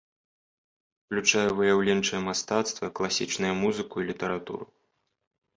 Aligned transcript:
Уключае 1.05 1.43
выяўленчае 1.59 2.21
мастацтва, 2.29 2.89
класічныя 3.01 3.53
музыку 3.63 3.95
і 4.05 4.09
літаратуру. 4.11 4.65